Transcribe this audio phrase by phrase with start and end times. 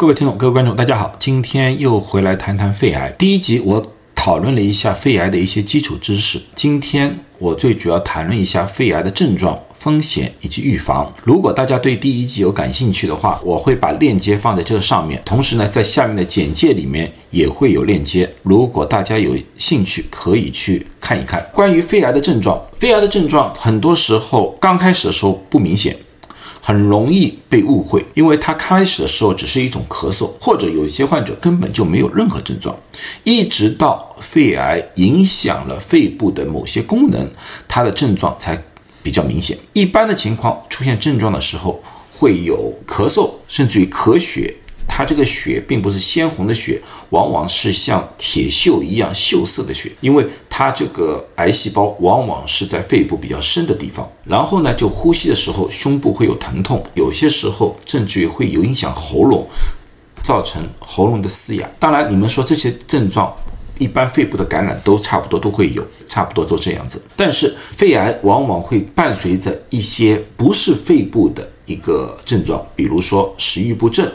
[0.00, 3.14] 各位听众、各位观众，大家好，今天又回来谈谈肺癌。
[3.18, 11.12] 第一集我讨论了一下肺癌的一些基础知识，今天我最主要谈论一下肺癌的症状、风险以及预防。
[11.22, 18.26] 如果大家对第一集有感兴趣的话，我会把链接放在这个上面，同时呢，在下面的简介里面也会有链接。
[18.42, 21.46] 如果大家有兴趣，可以去看一看。
[21.52, 25.94] 关于肺癌的症状，肺癌的症状很多时候刚开始的时候不明显。
[26.70, 32.76] 很容易被误会，因为它开始的时候只是一种咳嗽，或者有些患者根本就没有任何症状，
[33.24, 37.28] 一直到肺癌影响了肺部的某些功能，
[37.66, 38.56] 它的症状才
[39.02, 39.58] 比较明显。
[39.72, 41.82] 一般的情况出现症状的时候，
[42.14, 44.54] 会有咳嗽，甚至于咳血。
[45.00, 54.06] 它这个血并不是鲜红的血，往往是像铁锈一样锈色的血，因为它这个癌细胞往往是在肺部比较深的地方。
[54.24, 59.46] 然后呢，就呼吸的时候胸部会有疼痛，有些时候甚至于会有影响喉咙，
[60.22, 61.66] 造成喉咙的嘶哑。
[61.78, 63.34] 当然，你们说这些症状，
[63.78, 67.02] 一般肺部的感染都差不多都会有，差不多都这样子。
[67.16, 74.06] 但是肺癌往往会伴随着一些不是肺部的一个症状，比如说食欲不振。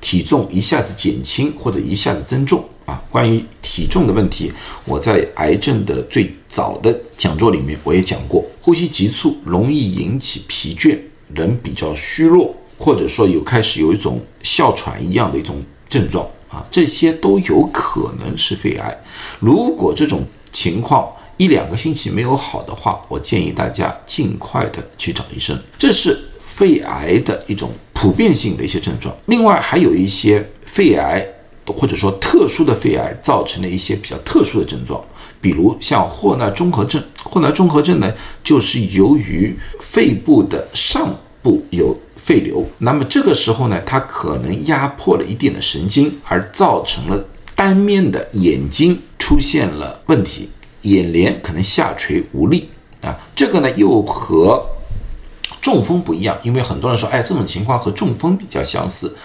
[0.00, 3.02] 体重一下子减轻或者一下子增重啊！
[3.10, 4.52] 关于体重的问题，
[4.84, 10.98] 我在癌症的最早的讲座里面我也讲过，呼吸急促容易引起疲倦，
[11.34, 18.96] 人比较虚弱，或者说有开始有一种哮喘一样的一种症状啊，这些都有可能是肺癌。
[19.40, 25.58] 如果这种情况一两个星期没有好的话，我建议大家尽快的去找医生。
[25.76, 27.70] 这是肺癌的一种。
[27.98, 31.26] 普遍性的一些症状，另外还有一些肺癌
[31.66, 35.02] 或者说特殊的肺癌造成的一些比较特殊的症状，
[35.40, 37.02] 比如像霍纳综合症。
[37.24, 38.12] 霍纳综合症呢，
[38.44, 41.08] 就是由于肺部的上
[41.42, 50.50] 部有肺瘤，那么这个时候呢，它可能压迫了一定的神经，而造成了单面的眼睛出现了问题，
[50.82, 52.68] 眼帘可能下垂无力
[53.00, 54.62] 啊，这个呢又和。
[55.66, 59.16] 中风不一样，因为很多人说，哎，这种情况和中风比较相似。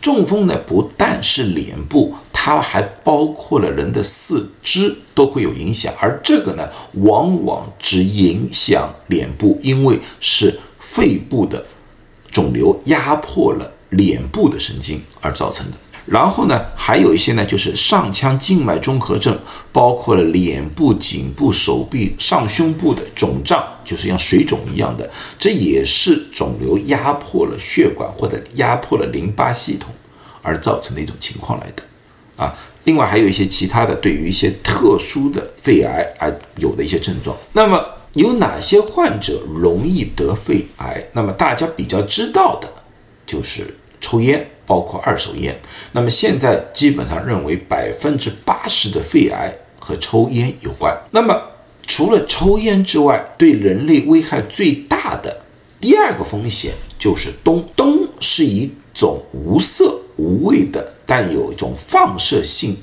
[0.00, 6.66] 中风呢，不但是脸部，它还包括了人的四肢都会有影响，而这个呢，
[7.04, 11.62] 往往只影响脸部，因为是肺部的
[12.30, 15.76] 肿瘤压迫了脸部的神经而造成的。
[16.10, 19.38] 然后呢，还有一些呢，就是上腔静脉综合症，
[19.72, 29.94] 包括了脸部、颈部、手臂、上胸部的肿胀，就是像水肿一样的，这也是肿瘤压迫了血管或者压迫了淋巴系统
[30.42, 31.82] 而造成的一种情况来的。
[32.34, 37.36] 啊，另外还有一些其他的，对于一些特殊的肺癌而有的一些症状。
[37.52, 41.06] 那么有哪些患者容易得肺癌？
[41.12, 42.68] 那么大家比较知道的
[43.24, 44.44] 就是抽烟。
[44.70, 45.60] 包括二手烟，
[45.90, 50.96] 那么现在基本上认为百分之八十的肺癌和抽烟有关。
[51.10, 51.42] 那么
[51.88, 55.42] 除了抽烟之外，对人类危害最大的
[55.80, 57.64] 第二个风险就是氡。
[57.76, 62.76] 氡是一种无色无味的，但有一种放射性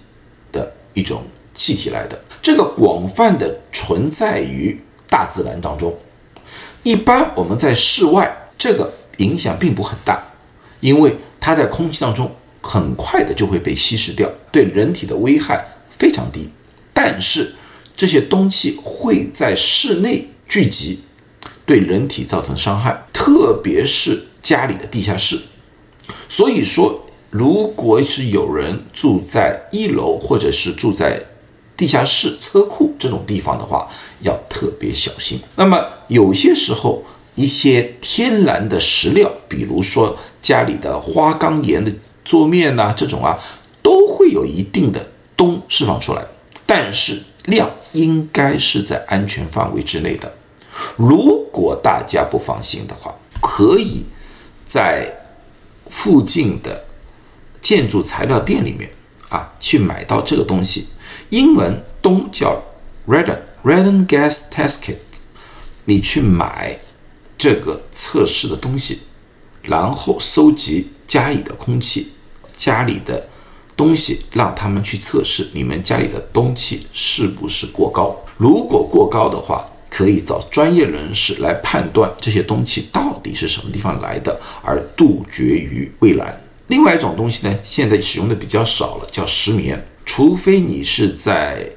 [0.52, 1.24] 的一种
[1.54, 2.20] 气体来的。
[2.42, 4.78] 这个广泛的存在于
[5.10, 5.96] 大自然当中，
[6.84, 10.22] 一般我们在室外，这个影响并不很大，
[10.82, 11.16] 因为。
[11.48, 16.50] 它在空气当中很快的就会被稀释掉，对人体的危害非常低。
[16.94, 17.56] 但是
[17.96, 21.00] 这些东西会在室内聚集，
[21.66, 25.40] 对人体造成伤害，特别是家里的地下室。
[26.28, 31.18] 所以说，如果是有人住在一楼或者是住在
[31.78, 33.88] 地下室、车库这种地方的话，
[34.20, 35.40] 要特别小心。
[35.56, 37.06] 那么有些时候，
[37.38, 40.18] 一些天然的石料，比如说。
[40.40, 41.92] 家里的花岗岩的
[42.24, 43.38] 桌面呐，这种啊，
[43.84, 46.26] 都会有一定的氡释放出来，
[46.66, 50.34] 但是量应该是在安全范围之内的。
[50.96, 54.06] 如果大家不放心的话，可以
[54.64, 55.14] 在
[55.90, 56.86] 附近的
[57.60, 58.90] 建筑材料店里面
[59.28, 60.88] 啊去买到这个东西，
[61.32, 62.64] 英文氡叫
[63.06, 64.96] radon radon gas test kit，
[65.84, 66.80] 你去买
[67.38, 69.00] 这个测试的东西。
[69.64, 72.14] 然后收集家里的空气、
[72.56, 73.28] 家里的
[73.76, 78.16] 东西，让他们去测试你们家里的氡气是不是过高。
[78.38, 86.42] 如果过高的话，可以找专业人士来判断这些东西到底是什么地方来的，而杜绝于未然。
[86.68, 89.86] 另外一种东西呢，现在使用的比较少了，叫石棉。
[90.06, 91.70] 除非你是在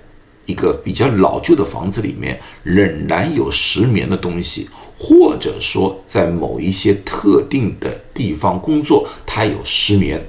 [0.46, 4.68] 一个比较老旧的房子里面，仍然有石棉的东西。
[5.02, 10.23] 或者说，在某一些特定的地方工作，他有失眠，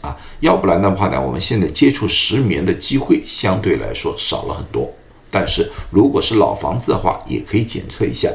[0.00, 4.88] 啊，要不然的话呢，我们现在接触失眠的机会相对来说少了很多。
[5.28, 8.30] 但是如果是老房子的话，也可以检测一下。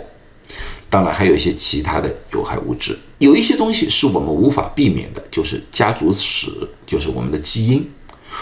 [0.89, 6.48] 当然还有一些其他的有害物质，有一些东西是我们无法避免的，就是家族史，
[6.86, 7.89] 就是我们的基因。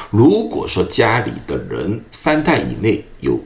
[0.10, 3.40] 如果说家里的人三代以内有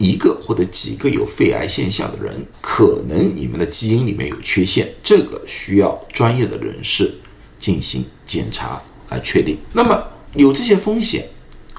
[0.00, 7.12] 一个或者几个有肺癌现象的人，可能你们的基因里面有缺陷，这个需要专业的人士
[7.58, 8.80] 进行检查
[9.10, 9.58] 来确定。
[9.74, 10.02] 那么
[10.36, 11.28] 有这些风险，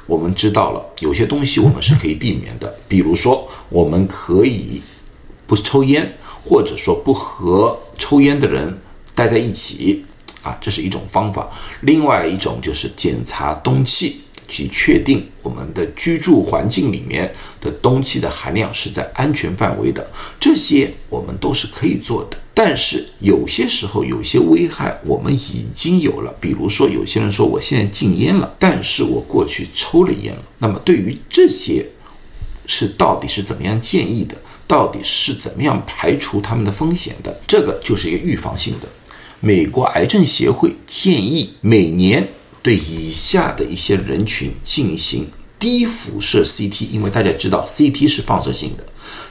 [0.05, 4.83] 我们知道了，有些东西我们是可以避免的，比如说我们可以
[5.47, 8.79] 不抽烟，或者说不和抽烟的人
[9.15, 10.05] 待在一起。
[10.43, 11.47] 啊，这是一种方法。
[11.81, 14.21] 另外一种就是检查氡气，
[14.51, 20.05] 去确定我们的居住环境里面的氡气的含量是在安全范围的。
[20.39, 22.37] 这些我们都是可以做的。
[22.53, 30.43] 但是有些时候有些危害我们已经有了，比如说有些人说我现在禁烟了，但是我过去抽了烟了。
[30.59, 31.83] 那么对于这些
[32.67, 34.35] 是到底是怎么样建议的？
[34.67, 37.35] 到底是怎么样排除他们的风险的？
[37.47, 38.87] 这个就是一个预防性的。
[39.39, 42.27] 美国癌症协会建议每年
[42.61, 45.27] 对以下的一些人群进行
[45.57, 48.85] 低辐射 CT，因为大家知道 CT 是放射性的，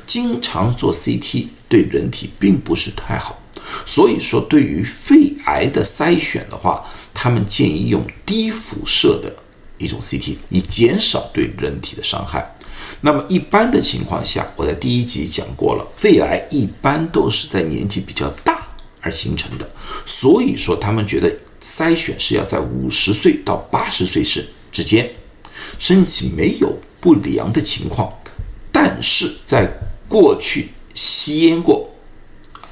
[0.07, 3.41] 经常做 CT 对人体并不是太好。
[3.87, 6.85] 所以说，对于肺癌的筛选的话，
[7.15, 9.33] 他们建议用低辐射的
[9.79, 12.57] 一种 CT，以减少对人体的伤害。
[13.01, 18.60] 那么一般的情况下，我在第一集讲过了，肺癌一般都是在年纪比较大。
[19.03, 19.69] 而形成的，
[20.05, 25.11] 所以说他们觉得筛选是要在五十岁到八十岁是之间，
[25.79, 28.13] 身体没有不良的情况，
[28.71, 29.71] 但是在
[30.09, 31.89] 过去吸烟过，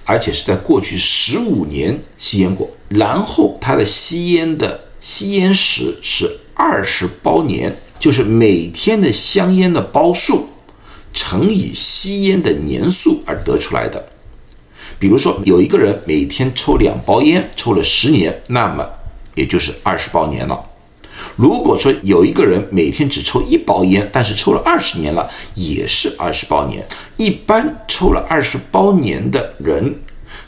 [0.05, 10.49] 而且是在过去十五年吸烟过，然后他的吸烟的吸烟史是二十包年，就是每天的香烟的包数
[11.13, 14.09] 乘以吸烟的年数而得出来的。
[14.99, 18.89] 比如说，有一个人每天抽两包烟，抽了十年，那么
[19.35, 20.65] 也就是二十包年了。
[21.37, 26.85] 如果说有一个人每天只抽一包烟，但是抽了二十年了，也是二十包年。
[27.17, 30.01] 一般抽了二十包年的人，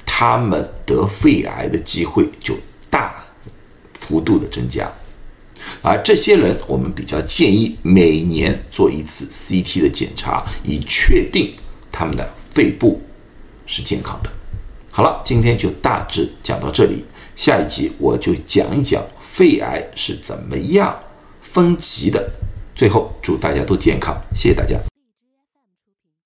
[0.04, 2.56] 他们得肺癌的机会就
[2.88, 3.14] 大
[3.98, 4.90] 幅度的增加。
[5.82, 11.54] 而这些人，我们比较建议每年做一次 CT 的检查，以确定
[11.92, 13.00] 他们的肺部
[13.66, 14.30] 是健康的。
[14.92, 17.04] 好了，今天就大致讲到这里。
[17.36, 20.98] 下一集我就讲一讲肺癌是怎么样
[21.40, 22.28] 分级的。
[22.74, 24.89] 最后，祝大家都健康，谢谢大家。